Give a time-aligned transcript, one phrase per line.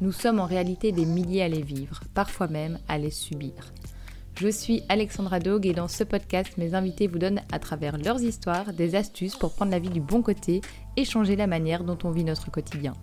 [0.00, 3.52] nous sommes en réalité des milliers à les vivre, parfois même à les subir.
[4.40, 8.22] Je suis Alexandra Dog et dans ce podcast, mes invités vous donnent à travers leurs
[8.22, 10.62] histoires des astuces pour prendre la vie du bon côté
[10.96, 12.94] et changer la manière dont on vit notre quotidien.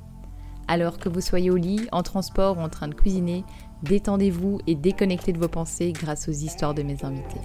[0.67, 3.43] Alors que vous soyez au lit, en transport ou en train de cuisiner,
[3.83, 7.39] détendez-vous et déconnectez de vos pensées grâce aux histoires de mes invités.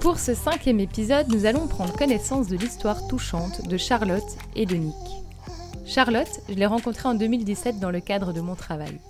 [0.00, 4.76] Pour ce cinquième épisode, nous allons prendre connaissance de l'histoire touchante de Charlotte et de
[4.76, 4.94] Nick.
[5.88, 9.00] Charlotte, je l'ai rencontrée en 2017 dans le cadre de mon travail.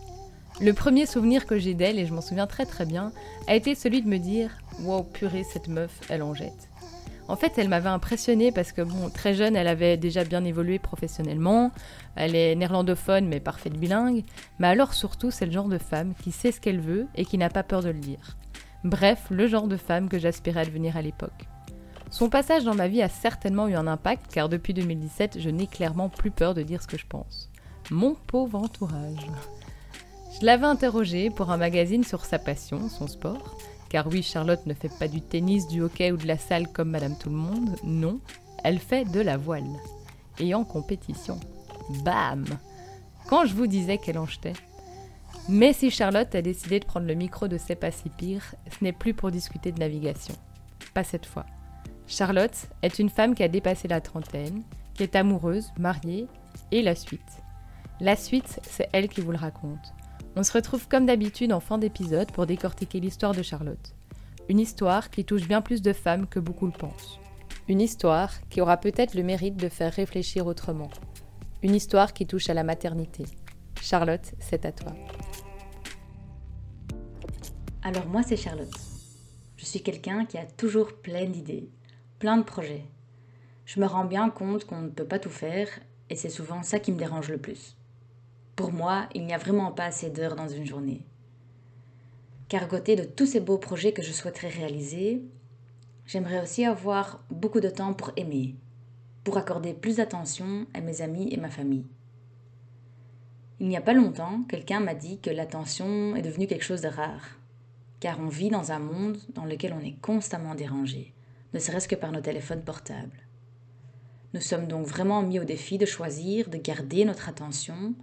[0.61, 3.11] Le premier souvenir que j'ai d'elle, et je m'en souviens très très bien,
[3.49, 6.69] a été celui de me dire Wow, purée, cette meuf, elle en jette.
[7.27, 10.79] En fait, elle m'avait impressionnée parce que, bon, très jeune, elle avait déjà bien évolué
[10.79, 11.73] professionnellement.
[12.15, 14.23] Elle est néerlandophone, mais parfaite bilingue.
[14.61, 17.39] Mais alors, surtout, c'est le genre de femme qui sait ce qu'elle veut et qui
[17.39, 18.37] n'a pas peur de le dire.
[18.85, 21.49] Bref, le genre de femme que j'aspirais à devenir à l'époque.
[22.11, 25.67] Son passage dans ma vie a certainement eu un impact, car depuis 2017, je n'ai
[25.67, 27.51] clairement plus peur de dire ce que je pense.
[27.91, 29.27] Mon pauvre entourage.
[30.41, 33.57] Je l'avais interrogée pour un magazine sur sa passion, son sport.
[33.91, 36.91] Car oui, Charlotte ne fait pas du tennis, du hockey ou de la salle comme
[36.91, 37.77] Madame Tout le Monde.
[37.85, 38.21] Non,
[38.65, 39.69] elle fait de la voile.
[40.39, 41.39] Et en compétition.
[42.05, 42.45] Bam
[43.29, 44.53] Quand je vous disais qu'elle en jetait.
[45.49, 48.85] Mais si Charlotte a décidé de prendre le micro de C'est pas si pire, ce
[48.85, 50.35] n'est plus pour discuter de navigation.
[50.95, 51.47] Pas cette fois.
[52.09, 54.63] Charlotte est une femme qui a dépassé la trentaine,
[54.95, 56.27] qui est amoureuse, mariée,
[56.73, 57.21] et la suite.
[58.01, 59.93] La suite, c'est elle qui vous le raconte.
[60.35, 63.95] On se retrouve comme d'habitude en fin d'épisode pour décortiquer l'histoire de Charlotte.
[64.49, 67.21] Une histoire qui touche bien plus de femmes que beaucoup le pensent.
[67.69, 70.91] Une histoire qui aura peut-être le mérite de faire réfléchir autrement.
[71.63, 73.25] Une histoire qui touche à la maternité.
[73.83, 74.95] Charlotte, c'est à toi.
[77.83, 78.75] Alors moi, c'est Charlotte.
[79.59, 81.69] Je suis quelqu'un qui a toujours plein d'idées,
[82.19, 82.85] plein de projets.
[83.65, 85.69] Je me rends bien compte qu'on ne peut pas tout faire
[86.11, 87.77] et c'est souvent ça qui me dérange le plus.
[88.57, 91.07] Pour moi, il n'y a vraiment pas assez d'heures dans une journée.
[92.49, 95.23] Car côté de tous ces beaux projets que je souhaiterais réaliser,
[96.07, 98.57] j'aimerais aussi avoir beaucoup de temps pour aimer,
[99.23, 101.87] pour accorder plus d'attention à mes amis et ma famille.
[103.61, 106.89] Il n'y a pas longtemps, quelqu'un m'a dit que l'attention est devenue quelque chose de
[106.89, 107.39] rare,
[108.01, 111.13] car on vit dans un monde dans lequel on est constamment dérangé,
[111.53, 113.27] ne serait-ce que par nos téléphones portables.
[114.35, 117.95] Nous sommes donc vraiment mis au défi de choisir, de garder notre attention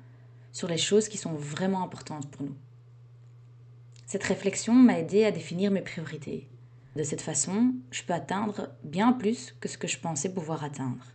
[0.51, 2.55] sur les choses qui sont vraiment importantes pour nous.
[4.07, 6.47] Cette réflexion m'a aidé à définir mes priorités.
[6.95, 11.05] De cette façon, je peux atteindre bien plus que ce que je pensais pouvoir atteindre.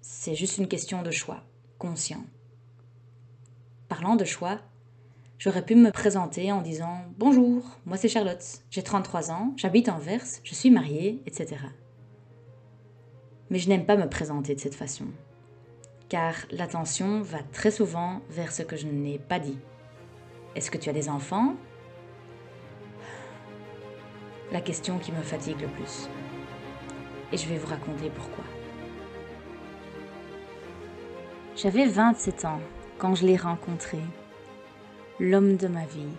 [0.00, 1.42] C'est juste une question de choix,
[1.78, 2.24] conscient.
[3.88, 4.60] Parlant de choix,
[5.40, 9.98] j'aurais pu me présenter en disant Bonjour, moi c'est Charlotte, j'ai 33 ans, j'habite en
[9.98, 11.56] Verse, je suis mariée, etc.
[13.50, 15.06] Mais je n'aime pas me présenter de cette façon
[16.10, 19.58] car l'attention va très souvent vers ce que je n'ai pas dit.
[20.56, 21.54] Est-ce que tu as des enfants?
[24.52, 26.08] La question qui me fatigue le plus.
[27.32, 28.44] Et je vais vous raconter pourquoi.
[31.54, 32.60] J'avais 27 ans
[32.98, 34.00] quand je l'ai rencontré,
[35.20, 36.16] l'homme de ma vie.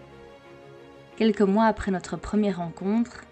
[1.17, 3.25] Quelques mois après notre première rencontre,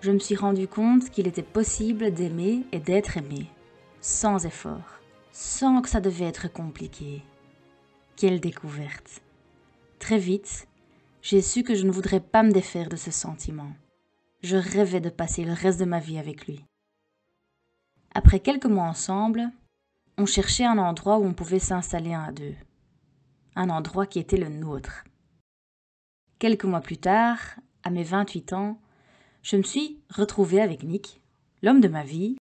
[0.00, 3.50] je me suis rendu compte qu'il était possible d'aimer et d'être aimé,
[4.00, 4.96] sans effort
[5.38, 7.22] sans que ça devait être compliqué.
[8.16, 9.20] Quelle découverte.
[9.98, 10.66] Très vite,
[11.20, 13.70] j'ai su que je ne voudrais pas me défaire de ce sentiment.
[14.42, 16.64] Je rêvais de passer le reste de ma vie avec lui.
[18.14, 19.50] Après quelques mois ensemble,
[20.16, 22.54] on cherchait un endroit où on pouvait s'installer un à deux.
[23.58, 25.04] Un endroit qui était le nôtre.
[26.38, 27.38] Quelques mois plus tard,
[27.84, 28.78] à mes 28 ans,
[29.42, 31.22] je me suis retrouvée avec Nick,
[31.62, 32.36] l'homme de ma vie,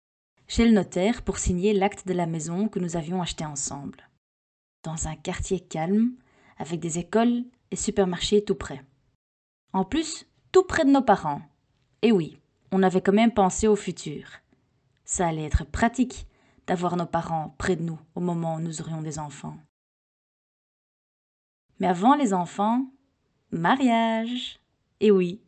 [0.49, 4.09] chez le notaire pour signer l'acte de la maison que nous avions achetée ensemble.
[4.85, 6.15] Dans un quartier calme,
[6.57, 8.83] avec des écoles et supermarchés tout près.
[9.75, 11.43] En plus, tout près de nos parents.
[12.01, 12.39] Et oui,
[12.71, 14.29] on avait quand même pensé au futur.
[15.05, 16.27] Ça allait être pratique
[16.67, 19.59] d'avoir nos parents près de nous au moment où nous aurions des enfants.
[21.83, 22.87] Mais avant les enfants,
[23.51, 24.61] mariage.
[25.01, 25.43] Et oui,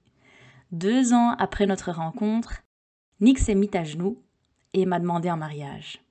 [0.73, 2.65] deux ans après notre rencontre,
[3.21, 4.21] Nick s'est mis à genoux
[4.73, 6.03] et m'a demandé en mariage.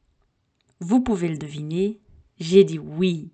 [0.80, 2.00] Vous pouvez le deviner,
[2.40, 3.34] j'ai dit oui.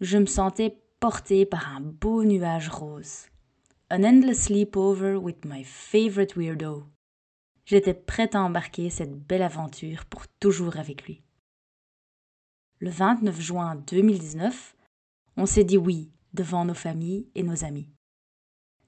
[0.00, 3.26] je me sentais portée par un beau nuage rose.
[3.90, 6.86] An endless sleepover with my favorite weirdo.
[7.66, 11.20] J'étais prête à embarquer cette belle aventure pour toujours avec lui.
[12.78, 14.75] Le 29 juin 2019,
[15.36, 17.90] on s'est dit oui devant nos familles et nos amis.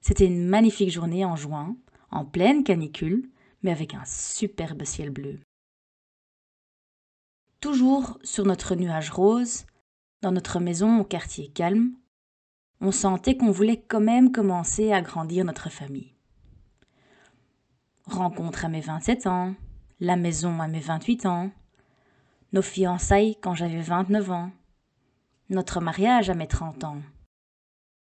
[0.01, 1.75] C'était une magnifique journée en juin,
[2.11, 3.29] en pleine canicule,
[3.63, 5.39] mais avec un superbe ciel bleu.
[7.59, 9.65] Toujours sur notre nuage rose,
[10.21, 11.93] dans notre maison au quartier calme,
[12.81, 16.15] on sentait qu'on voulait quand même commencer à grandir notre famille.
[18.05, 19.55] Rencontre à mes 27 ans,
[19.99, 21.51] la maison à mes 28 ans,
[22.53, 24.51] nos fiançailles quand j'avais 29 ans,
[25.49, 27.01] notre mariage à mes 30 ans.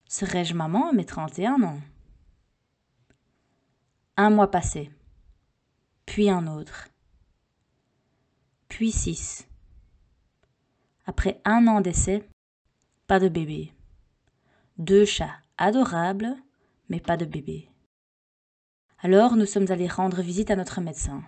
[0.09, 1.81] Serais-je maman à mes 31 ans?
[4.17, 4.91] Un mois passé,
[6.07, 6.89] puis un autre,
[8.69, 9.47] puis six.
[11.05, 12.27] Après un an d'essai,
[13.07, 13.75] pas de bébé.
[14.79, 16.35] Deux chats adorables,
[16.89, 17.69] mais pas de bébé.
[19.01, 21.23] Alors nous sommes allés rendre visite à notre médecin,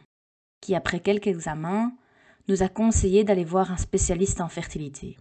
[0.62, 1.92] qui après quelques examens
[2.48, 5.18] nous a conseillé d'aller voir un spécialiste en fertilité.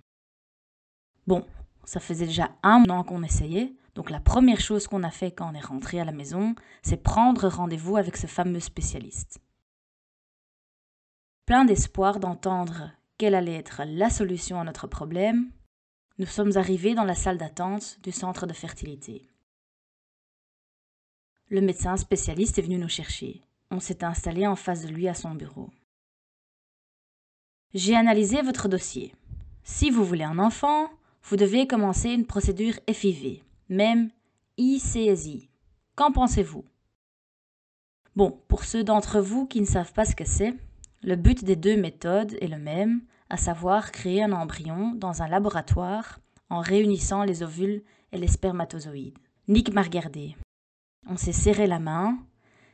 [1.28, 1.46] Bon,
[1.86, 5.50] ça faisait déjà un an qu'on essayait, donc la première chose qu'on a fait quand
[5.52, 9.40] on est rentré à la maison, c'est prendre rendez-vous avec ce fameux spécialiste.
[11.46, 15.52] Plein d'espoir d'entendre quelle allait être la solution à notre problème,
[16.18, 19.30] nous sommes arrivés dans la salle d'attente du centre de fertilité.
[21.50, 23.42] Le médecin spécialiste est venu nous chercher.
[23.70, 25.70] On s'est installé en face de lui à son bureau.
[27.74, 29.14] J'ai analysé votre dossier.
[29.64, 30.90] Si vous voulez un enfant,
[31.28, 34.12] vous devez commencer une procédure FIV, même
[34.58, 35.50] ICSI.
[35.96, 36.66] Qu'en pensez-vous?
[38.16, 40.54] Bon, pour ceux d'entre vous qui ne savent pas ce que c'est,
[41.02, 45.28] le but des deux méthodes est le même, à savoir créer un embryon dans un
[45.28, 46.20] laboratoire
[46.50, 47.82] en réunissant les ovules
[48.12, 49.18] et les spermatozoïdes.
[49.48, 50.36] Nick m'a regardé.
[51.08, 52.20] On s'est serré la main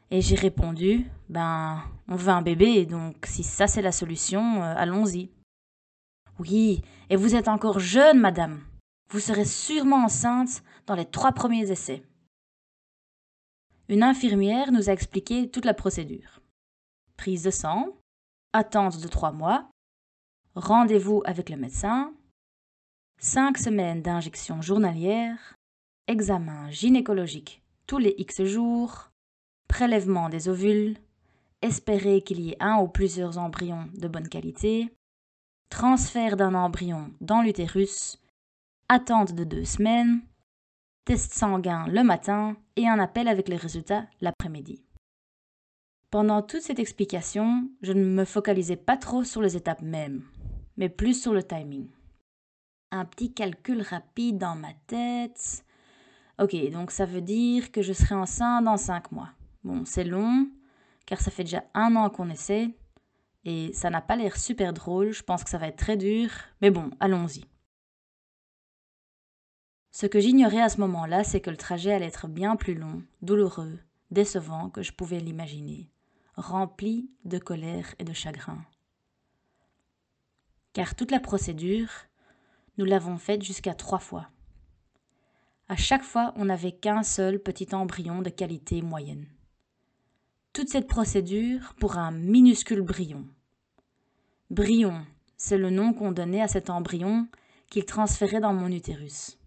[0.10, 4.74] et j'ai répondu Ben, on veut un bébé, donc si ça c'est la solution, euh,
[4.76, 5.30] allons-y.
[6.42, 8.64] Oui, et vous êtes encore jeune, madame.
[9.12, 12.02] Vous serez sûrement enceinte dans les trois premiers essais.
[13.90, 16.42] Une infirmière nous a expliqué toute la procédure.
[17.16, 17.96] Prise de sang,
[18.54, 19.70] attente de trois mois,
[20.56, 22.12] rendez-vous avec le médecin,
[23.20, 25.54] cinq semaines d'injection journalière,
[26.08, 29.12] examen gynécologique tous les X jours,
[29.68, 30.98] prélèvement des ovules,
[31.62, 34.92] espérer qu'il y ait un ou plusieurs embryons de bonne qualité,
[35.72, 38.20] transfert d'un embryon dans l'utérus,
[38.90, 40.22] attente de deux semaines,
[41.06, 44.84] test sanguin le matin et un appel avec les résultats l'après-midi.
[46.12, 50.24] Pendant toute cette explication, je ne me focalisais pas trop sur les étapes mêmes,
[50.76, 51.88] mais plus sur le timing.
[52.92, 55.64] Un petit calcul rapide dans ma tête.
[56.38, 59.30] Ok, donc ça veut dire que je serai enceinte dans cinq mois.
[59.64, 60.50] Bon, c'est long,
[61.06, 62.76] car ça fait déjà un an qu'on essaie,
[63.44, 66.30] et ça n'a pas l'air super drôle, je pense que ça va être très dur,
[66.62, 67.46] mais bon, allons-y.
[69.92, 73.04] Ce que j'ignorais à ce moment-là, c'est que le trajet allait être bien plus long,
[73.22, 73.80] douloureux,
[74.10, 75.92] décevant que je pouvais l'imaginer
[76.36, 78.64] rempli de colère et de chagrin.
[80.74, 81.90] Car toute la procédure,
[82.78, 84.30] nous l'avons faite jusqu'à trois fois.
[85.68, 89.28] À chaque fois, on n'avait qu'un seul petit embryon de qualité moyenne.
[90.54, 93.26] Toute cette procédure pour un minuscule brillon.
[94.50, 95.06] Brillon,
[95.38, 97.30] c'est le nom qu'on donnait à cet embryon
[97.70, 99.38] qu'il transférait dans mon utérus.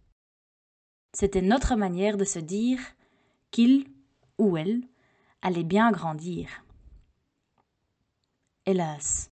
[1.13, 2.81] C'était notre manière de se dire
[3.51, 3.87] qu'il
[4.39, 4.81] ou elle
[5.43, 6.49] allait bien grandir.
[8.65, 9.31] Hélas,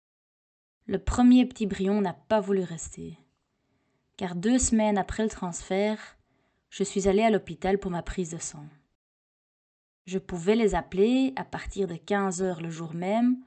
[0.84, 3.18] le premier petit brillon n'a pas voulu rester.
[4.18, 6.18] Car deux semaines après le transfert,
[6.68, 8.66] je suis allée à l'hôpital pour ma prise de sang.
[10.06, 13.38] Je pouvais les appeler à partir de 15 heures le jour même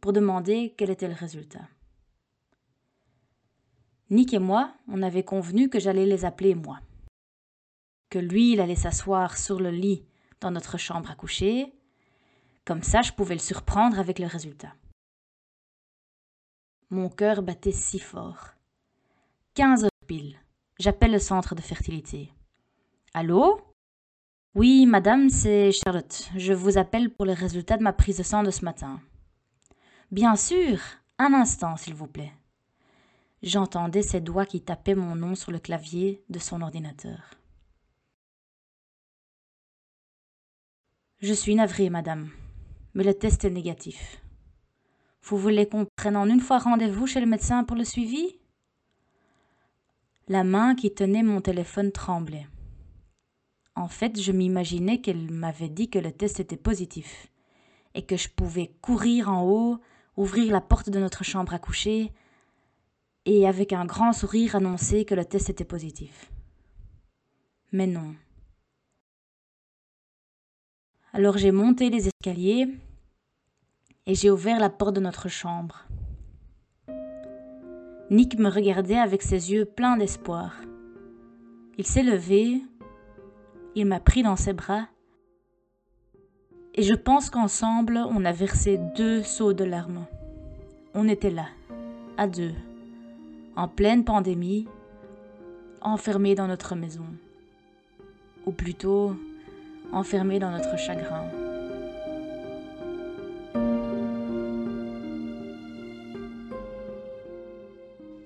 [0.00, 1.68] pour demander quel était le résultat.
[4.08, 6.80] Nick et moi, on avait convenu que j'allais les appeler moi.
[8.08, 10.04] Que lui, il allait s'asseoir sur le lit
[10.40, 11.72] dans notre chambre à coucher.
[12.64, 14.74] Comme ça, je pouvais le surprendre avec le résultat.
[16.88, 18.48] Mon cœur battait si fort.
[19.54, 20.40] Quinze heures pile.
[20.80, 22.32] J'appelle le centre de fertilité.
[23.14, 23.69] Allô?
[24.56, 26.28] Oui, madame, c'est Charlotte.
[26.36, 29.00] Je vous appelle pour les résultats de ma prise de sang de ce matin.
[30.10, 30.80] Bien sûr.
[31.18, 32.32] Un instant, s'il vous plaît.
[33.44, 37.30] J'entendais ses doigts qui tapaient mon nom sur le clavier de son ordinateur.
[41.20, 42.30] Je suis navrée, madame,
[42.94, 44.20] mais le test est négatif.
[45.22, 48.40] Vous voulez qu'on prenne en une fois rendez-vous chez le médecin pour le suivi?
[50.26, 52.48] La main qui tenait mon téléphone tremblait.
[53.80, 57.28] En fait, je m'imaginais qu'elle m'avait dit que le test était positif
[57.94, 59.80] et que je pouvais courir en haut,
[60.18, 62.12] ouvrir la porte de notre chambre à coucher
[63.24, 66.30] et avec un grand sourire annoncer que le test était positif.
[67.72, 68.14] Mais non.
[71.14, 72.68] Alors j'ai monté les escaliers
[74.04, 75.86] et j'ai ouvert la porte de notre chambre.
[78.10, 80.54] Nick me regardait avec ses yeux pleins d'espoir.
[81.78, 82.60] Il s'est levé,
[83.74, 84.86] il m'a pris dans ses bras,
[86.74, 90.06] et je pense qu'ensemble on a versé deux seaux de larmes.
[90.94, 91.46] On était là,
[92.16, 92.54] à deux,
[93.56, 94.66] en pleine pandémie,
[95.80, 97.06] enfermés dans notre maison,
[98.46, 99.14] ou plutôt
[99.92, 101.24] enfermés dans notre chagrin.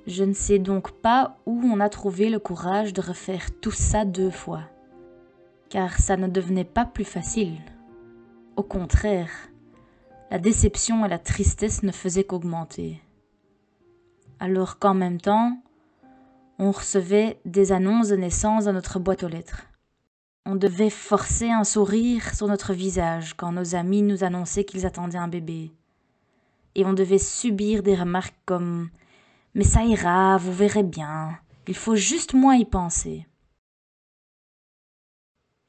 [0.06, 4.04] Je ne sais donc pas où on a trouvé le courage de refaire tout ça
[4.04, 4.60] deux fois,
[5.74, 7.58] car ça ne devenait pas plus facile.
[8.54, 9.32] Au contraire,
[10.30, 13.02] la déception et la tristesse ne faisaient qu'augmenter.
[14.38, 15.60] Alors qu'en même temps,
[16.60, 19.66] on recevait des annonces de naissance dans notre boîte aux lettres.
[20.46, 25.18] On devait forcer un sourire sur notre visage quand nos amis nous annonçaient qu'ils attendaient
[25.18, 25.72] un bébé.
[26.76, 28.90] Et on devait subir des remarques comme
[29.56, 31.36] mais ça ira, vous verrez bien.
[31.66, 33.26] Il faut juste moins y penser.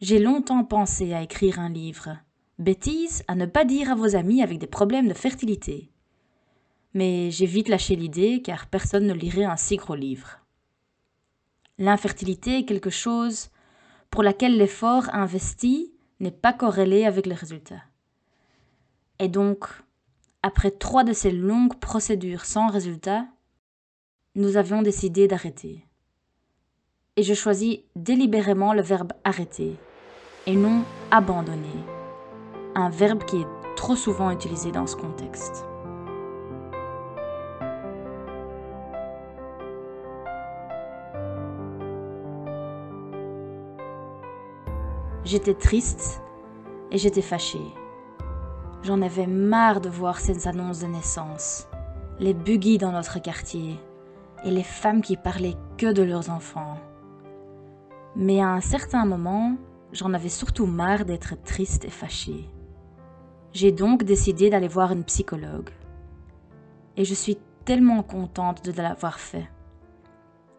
[0.08, 2.16] J'ai longtemps pensé à écrire un livre.
[2.60, 5.90] Bêtise à ne pas dire à vos amis avec des problèmes de fertilité.
[6.94, 10.42] Mais j'ai vite lâché l'idée car personne ne lirait un si gros livre.
[11.80, 13.50] L'infertilité est quelque chose
[14.12, 17.82] pour laquelle l'effort investi n'est pas corrélé avec le résultat.
[19.18, 19.66] Et donc,
[20.44, 23.26] après trois de ces longues procédures sans résultat,
[24.36, 25.84] nous avions décidé d'arrêter.
[27.16, 29.80] Et je choisis délibérément le verbe arrêter
[30.48, 31.84] et non abandonner,
[32.75, 35.66] un verbe qui est trop souvent utilisé dans ce contexte.
[45.24, 46.22] J'étais triste
[46.92, 47.74] et j'étais fâchée.
[48.84, 51.68] J'en avais marre de voir ces annonces de naissance,
[52.20, 53.80] les buggy dans notre quartier,
[54.44, 56.78] et les femmes qui parlaient que de leurs enfants.
[58.16, 59.56] Mais à un certain moment,
[59.96, 62.50] j'en avais surtout marre d'être triste et fâchée.
[63.54, 65.70] J'ai donc décidé d'aller voir une psychologue.
[66.98, 69.50] Et je suis tellement contente de l'avoir fait,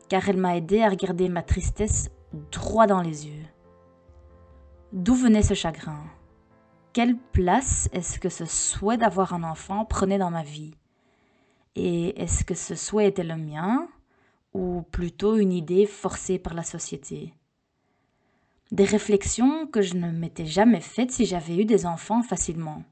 [0.09, 2.11] car elle m'a aidé à regarder ma tristesse
[2.50, 3.45] droit dans les yeux.
[4.93, 6.02] D'où venait ce chagrin?
[6.95, 10.75] Quelle place est-ce que ce souhait d'avoir un enfant prenait dans ma vie?
[11.75, 13.87] Et est-ce que ce souhait était le mien
[14.55, 17.35] ou plutôt une idée forcée par la société?
[18.73, 22.82] Des réflexions que je ne m'étais jamais faites si j'avais eu des enfants facilement.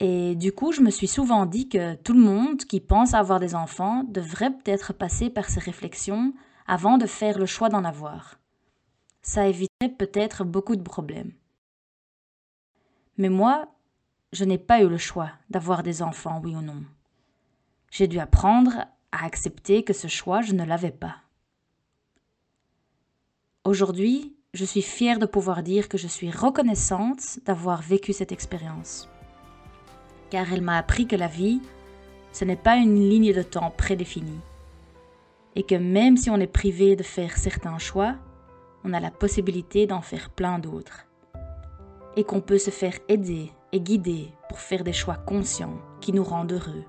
[0.00, 3.40] Et du coup, je me suis souvent dit que tout le monde qui pense avoir
[3.40, 6.34] des enfants devrait peut-être passer par ces réflexions
[6.66, 8.38] avant de faire le choix d'en avoir.
[9.22, 11.32] Ça éviterait peut-être beaucoup de problèmes.
[13.18, 13.68] Mais moi,
[14.32, 16.84] je n'ai pas eu le choix d'avoir des enfants, oui ou non.
[17.90, 21.16] J'ai dû apprendre à accepter que ce choix, je ne l'avais pas.
[23.66, 29.08] Aujourd'hui, je suis fière de pouvoir dire que je suis reconnaissante d'avoir vécu cette expérience.
[30.30, 31.60] Car elle m'a appris que la vie,
[32.30, 34.38] ce n'est pas une ligne de temps prédéfinie.
[35.56, 38.14] Et que même si on est privé de faire certains choix,
[38.84, 41.08] on a la possibilité d'en faire plein d'autres.
[42.16, 46.22] Et qu'on peut se faire aider et guider pour faire des choix conscients qui nous
[46.22, 46.84] rendent heureux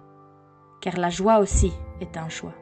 [0.81, 2.53] car la joie aussi est un choix.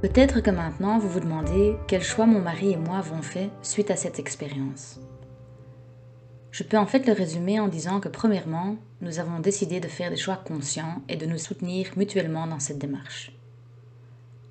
[0.00, 3.90] Peut-être que maintenant vous vous demandez quel choix mon mari et moi avons fait suite
[3.90, 4.98] à cette expérience.
[6.52, 10.08] Je peux en fait le résumer en disant que premièrement, nous avons décidé de faire
[10.08, 13.36] des choix conscients et de nous soutenir mutuellement dans cette démarche.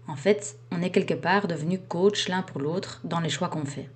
[0.08, 3.65] En fait, on est quelque part devenus coach l'un pour l'autre dans les choix qu'on
[3.65, 3.89] fait.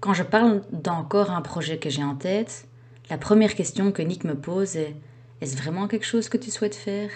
[0.00, 2.66] Quand je parle d'encore un projet que j'ai en tête,
[3.08, 4.96] la première question que Nick me pose est
[5.40, 7.10] Est-ce vraiment quelque chose que tu souhaites faire?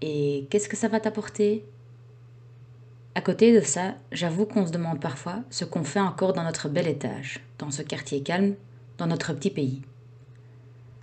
[0.00, 1.64] Et qu'est-ce que ça va t'apporter?
[3.14, 6.68] À côté de ça, j'avoue qu'on se demande parfois ce qu'on fait encore dans notre
[6.68, 8.54] bel étage, dans ce quartier calme,
[8.98, 9.82] dans notre petit pays.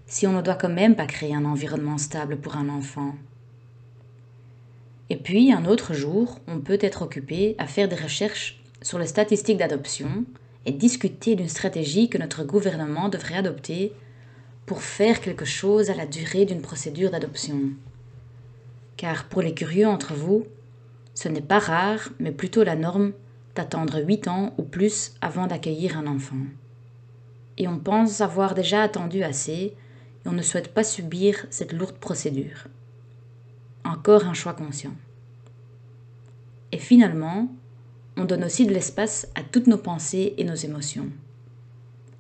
[0.06, 3.14] Si on ne doit quand même pas créer un environnement stable pour un enfant.
[5.10, 9.08] Et puis, un autre jour, on peut être occupé à faire des recherches sur les
[9.08, 10.26] statistiques d'adoption,
[10.68, 13.94] et discuter d'une stratégie que notre gouvernement devrait adopter
[14.66, 17.58] pour faire quelque chose à la durée d'une procédure d'adoption.
[18.98, 20.46] Car pour les curieux entre vous,
[21.18, 23.12] ce n'est pas rare, mais plutôt la norme,
[23.56, 26.46] d'attendre 8 ans ou plus avant d'accueillir un enfant.
[27.58, 31.96] Et on pense avoir déjà attendu assez, et on ne souhaite pas subir cette lourde
[31.96, 32.68] procédure.
[33.84, 34.94] Encore un choix conscient.
[36.72, 37.50] Et finalement,
[38.16, 41.10] on donne aussi de l'espace à toutes nos pensées et nos émotions.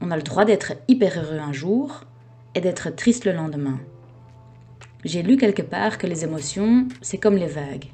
[0.01, 2.01] On a le droit d'être hyper heureux un jour
[2.56, 3.80] et d'être triste le lendemain.
[5.06, 7.92] J'ai lu quelque part que les émotions, c'est comme les vagues.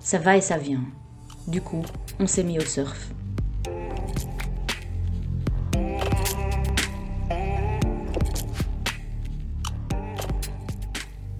[0.00, 0.82] Ça va et ça vient.
[1.46, 1.82] Du coup,
[2.18, 3.10] on s'est mis au surf.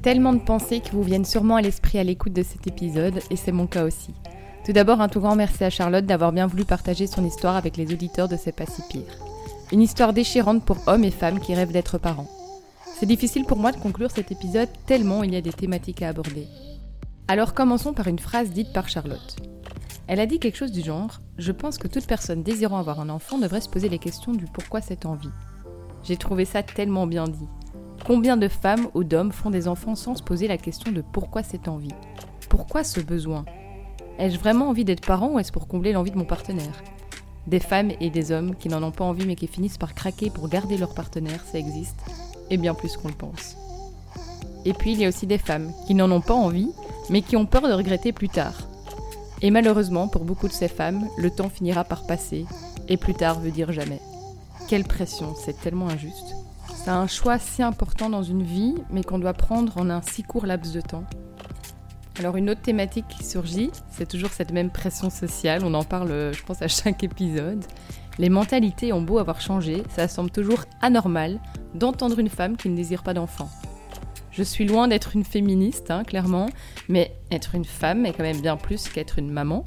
[0.02, 3.36] Tellement de pensées qui vous viennent sûrement à l'esprit à l'écoute de cet épisode, et
[3.36, 4.14] c'est mon cas aussi.
[4.64, 7.76] Tout d'abord, un tout grand merci à Charlotte d'avoir bien voulu partager son histoire avec
[7.76, 9.18] les auditeurs de C'est pas si pire.
[9.72, 12.28] Une histoire déchirante pour hommes et femmes qui rêvent d'être parents.
[12.98, 16.08] C'est difficile pour moi de conclure cet épisode tellement il y a des thématiques à
[16.08, 16.46] aborder.
[17.30, 19.36] Alors commençons par une phrase dite par Charlotte.
[20.08, 23.08] Elle a dit quelque chose du genre Je pense que toute personne désirant avoir un
[23.08, 25.30] enfant devrait se poser les questions du pourquoi cette envie.
[26.02, 27.46] J'ai trouvé ça tellement bien dit.
[28.04, 31.44] Combien de femmes ou d'hommes font des enfants sans se poser la question de pourquoi
[31.44, 31.94] cette envie?
[32.48, 33.44] Pourquoi ce besoin?
[34.18, 36.82] Ai-je vraiment envie d'être parent ou est-ce pour combler l'envie de mon partenaire?
[37.46, 40.30] Des femmes et des hommes qui n'en ont pas envie mais qui finissent par craquer
[40.30, 42.00] pour garder leur partenaire, ça existe,
[42.50, 43.56] et bien plus qu'on le pense.
[44.64, 46.70] Et puis il y a aussi des femmes qui n'en ont pas envie
[47.10, 48.54] mais qui ont peur de regretter plus tard.
[49.42, 52.46] Et malheureusement, pour beaucoup de ces femmes, le temps finira par passer,
[52.88, 54.00] et plus tard veut dire jamais.
[54.68, 56.36] Quelle pression, c'est tellement injuste.
[56.74, 60.22] C'est un choix si important dans une vie, mais qu'on doit prendre en un si
[60.22, 61.04] court laps de temps.
[62.18, 66.32] Alors une autre thématique qui surgit, c'est toujours cette même pression sociale, on en parle
[66.32, 67.64] je pense à chaque épisode.
[68.18, 71.40] Les mentalités ont beau avoir changé, ça semble toujours anormal
[71.74, 73.48] d'entendre une femme qui ne désire pas d'enfant.
[74.30, 76.48] Je suis loin d'être une féministe, hein, clairement,
[76.88, 79.64] mais être une femme est quand même bien plus qu'être une maman.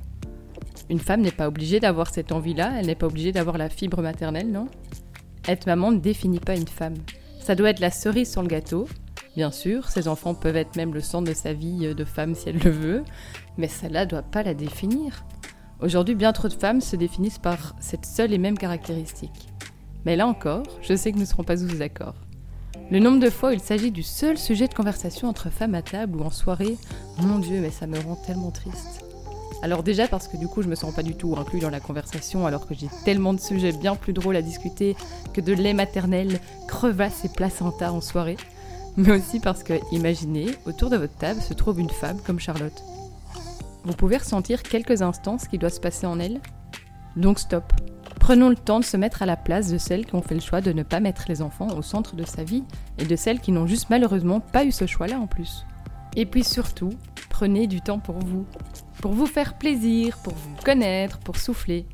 [0.89, 4.01] Une femme n'est pas obligée d'avoir cette envie-là, elle n'est pas obligée d'avoir la fibre
[4.01, 4.67] maternelle, non?
[5.47, 6.95] Être maman ne définit pas une femme.
[7.39, 8.87] Ça doit être la cerise sur le gâteau.
[9.35, 12.49] Bien sûr, ses enfants peuvent être même le centre de sa vie de femme si
[12.49, 13.03] elle le veut,
[13.57, 15.25] mais cela ne doit pas la définir.
[15.81, 19.49] Aujourd'hui, bien trop de femmes se définissent par cette seule et même caractéristique.
[20.05, 22.15] Mais là encore, je sais que nous ne serons pas tous d'accord.
[22.91, 25.81] Le nombre de fois où il s'agit du seul sujet de conversation entre femmes à
[25.81, 26.77] table ou en soirée,
[27.17, 29.03] mon Dieu, mais ça me rend tellement triste.
[29.63, 31.79] Alors déjà parce que du coup je me sens pas du tout inclus dans la
[31.79, 34.97] conversation alors que j'ai tellement de sujets bien plus drôles à discuter
[35.33, 38.37] que de lait maternel, crevasses et placenta en soirée.
[38.97, 42.83] Mais aussi parce que, imaginez, autour de votre table se trouve une femme comme Charlotte.
[43.85, 46.41] Vous pouvez ressentir quelques instants ce qui doit se passer en elle
[47.15, 47.73] Donc stop,
[48.23, 50.39] Prenons le temps de se mettre à la place de celles qui ont fait le
[50.39, 52.63] choix de ne pas mettre les enfants au centre de sa vie
[52.97, 55.65] et de celles qui n'ont juste malheureusement pas eu ce choix-là en plus.
[56.15, 56.91] Et puis surtout,
[57.29, 58.45] prenez du temps pour vous.
[59.01, 61.85] Pour vous faire plaisir, pour vous connaître, pour souffler.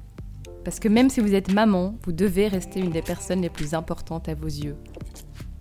[0.63, 3.74] Parce que même si vous êtes maman, vous devez rester une des personnes les plus
[3.74, 4.78] importantes à vos yeux.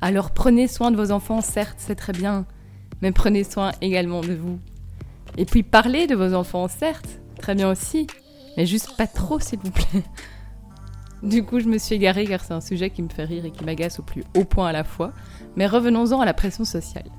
[0.03, 2.45] Alors prenez soin de vos enfants, certes, c'est très bien,
[3.01, 4.59] mais prenez soin également de vous.
[5.39, 8.07] Et puis parlez de vos enfants, certes, très bien aussi,
[8.59, 10.05] mais juste pas trop s'il vous plaît.
[11.23, 13.51] Du coup, je me suis égarée car c'est un sujet qui me fait rire et
[13.51, 15.13] qui m'agace au plus haut point à la fois.
[15.57, 17.11] Mais revenons-en à la pression sociale.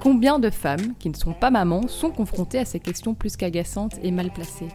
[0.00, 3.96] Combien de femmes qui ne sont pas mamans sont confrontées à ces questions plus qu'agaçantes
[4.02, 4.68] et mal placées?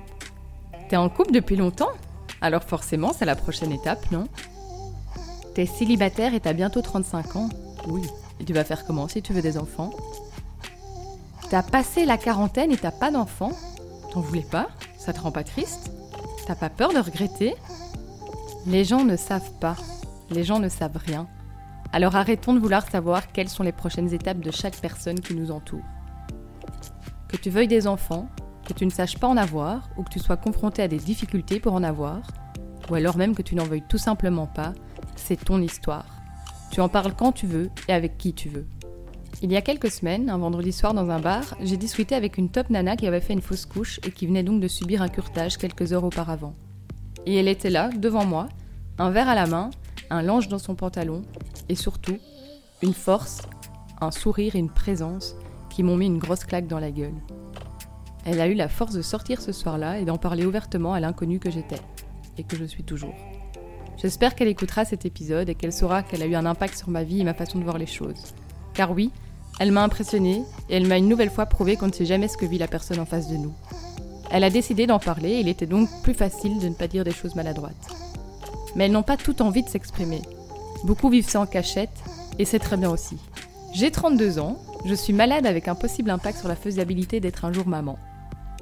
[0.90, 1.92] T'es en couple depuis longtemps?
[2.42, 4.26] Alors forcément, c'est la prochaine étape, non?
[5.54, 7.50] T'es célibataire et t'as bientôt 35 ans?
[7.88, 8.02] Oui.
[8.40, 9.92] Et tu vas faire comment si tu veux des enfants?
[11.50, 13.52] T'as passé la quarantaine et t'as pas d'enfants?
[14.14, 14.68] T'en voulais pas?
[14.98, 15.92] Ça te rend pas triste?
[16.48, 17.56] T'as pas peur de regretter?
[18.66, 19.76] Les gens ne savent pas,
[20.30, 21.28] les gens ne savent rien.
[21.92, 25.52] Alors arrêtons de vouloir savoir quelles sont les prochaines étapes de chaque personne qui nous
[25.52, 25.84] entoure.
[27.28, 28.28] Que tu veuilles des enfants,
[28.68, 31.60] que tu ne saches pas en avoir, ou que tu sois confronté à des difficultés
[31.60, 32.22] pour en avoir,
[32.90, 34.74] ou alors même que tu n'en veuilles tout simplement pas,
[35.16, 36.06] c'est ton histoire.
[36.72, 38.68] Tu en parles quand tu veux et avec qui tu veux.
[39.42, 42.50] Il y a quelques semaines, un vendredi soir dans un bar, j'ai discuté avec une
[42.50, 45.08] top nana qui avait fait une fausse couche et qui venait donc de subir un
[45.08, 46.56] curtage quelques heures auparavant.
[47.30, 48.50] Et elle était là, devant moi,
[48.98, 49.70] un verre à la main,
[50.10, 51.22] un linge dans son pantalon,
[51.70, 52.18] et surtout,
[52.82, 53.44] une force,
[54.02, 55.36] un sourire et une présence
[55.70, 57.14] qui m'ont mis une grosse claque dans la gueule.
[58.26, 61.38] Elle a eu la force de sortir ce soir-là et d'en parler ouvertement à l'inconnu
[61.38, 61.80] que j'étais,
[62.40, 63.14] et que je suis toujours.
[63.98, 67.04] J'espère qu'elle écoutera cet épisode et qu'elle saura qu'elle a eu un impact sur ma
[67.04, 68.34] vie et ma façon de voir les choses.
[68.74, 69.12] Car oui,
[69.60, 72.38] elle m'a impressionnée et elle m'a une nouvelle fois prouvé qu'on ne sait jamais ce
[72.38, 73.54] que vit la personne en face de nous.
[74.32, 77.12] Elle a décidé d'en parler il était donc plus facile de ne pas dire des
[77.12, 77.74] choses maladroites.
[78.76, 80.22] Mais elles n'ont pas toutes envie de s'exprimer.
[80.84, 81.90] Beaucoup vivent ça en cachette,
[82.38, 83.18] et c'est très bien aussi.
[83.74, 87.54] J'ai 32 ans, je suis malade avec un possible impact sur la faisabilité d'être un
[87.54, 87.98] jour maman.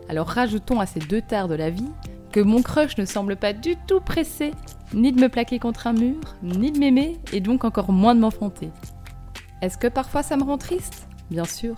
[0.10, 1.92] Alors rajoutons à ces deux tares de la vie
[2.32, 4.52] que mon crush ne semble pas du tout pressé,
[4.94, 8.20] ni de me plaquer contre un mur, ni de m'aimer, et donc encore moins de
[8.20, 8.70] m'enfanter.
[9.62, 11.08] Est-ce que parfois ça me rend triste?
[11.30, 11.76] Bien sûr.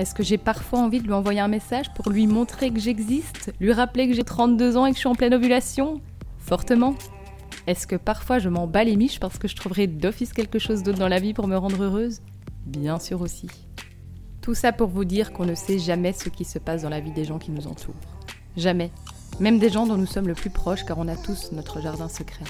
[0.00, 3.52] Est-ce que j'ai parfois envie de lui envoyer un message pour lui montrer que j'existe,
[3.60, 6.00] lui rappeler que j'ai 32 ans et que je suis en pleine ovulation?
[6.38, 6.94] Fortement.
[7.66, 10.82] Est-ce que parfois je m'en bats les miches parce que je trouverais d'office quelque chose
[10.82, 12.22] d'autre dans la vie pour me rendre heureuse?
[12.64, 13.48] Bien sûr aussi.
[14.40, 17.00] Tout ça pour vous dire qu'on ne sait jamais ce qui se passe dans la
[17.00, 17.92] vie des gens qui nous entourent.
[18.56, 18.90] Jamais.
[19.38, 22.08] Même des gens dont nous sommes le plus proches car on a tous notre jardin
[22.08, 22.46] secret.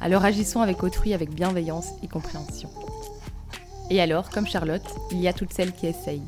[0.00, 2.68] Alors agissons avec autrui avec bienveillance et compréhension.
[3.90, 6.22] Et alors, comme Charlotte, il y a toutes celles qui essayent.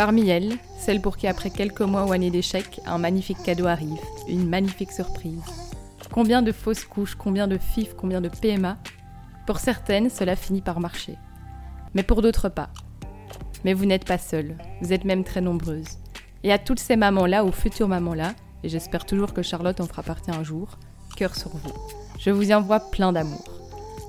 [0.00, 4.00] Parmi elles, celles pour qui après quelques mois ou années d'échecs, un magnifique cadeau arrive,
[4.30, 5.42] une magnifique surprise.
[6.10, 8.78] Combien de fausses couches, combien de FIF, combien de PMA
[9.46, 11.18] Pour certaines, cela finit par marcher.
[11.92, 12.70] Mais pour d'autres pas.
[13.62, 15.98] Mais vous n'êtes pas seule, vous êtes même très nombreuses.
[16.44, 18.32] Et à toutes ces mamans-là, ou futures mamans-là,
[18.64, 20.78] et j'espère toujours que Charlotte en fera partie un jour,
[21.14, 21.74] cœur sur vous.
[22.18, 23.44] Je vous envoie plein d'amour.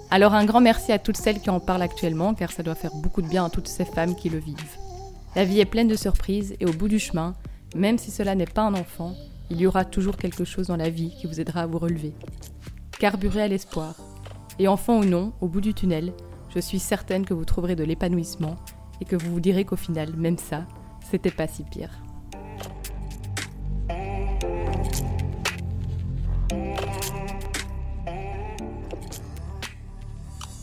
[0.10, 2.96] Alors un grand merci à toutes celles qui en parlent actuellement, car ça doit faire
[2.96, 4.81] beaucoup de bien à toutes ces femmes qui le vivent.
[5.36, 7.36] La vie est pleine de surprises, et au bout du chemin,
[7.76, 9.16] même si cela n'est pas un enfant,
[9.50, 12.14] il y aura toujours quelque chose dans la vie qui vous aidera à vous relever.
[13.00, 13.96] Carburez à l'espoir.
[14.60, 16.14] Et enfant ou non, au bout du tunnel,
[16.54, 18.58] je suis certaine que vous trouverez de l'épanouissement
[19.00, 20.66] et que vous vous direz qu'au final, même ça,
[21.10, 21.92] c'était pas si pire.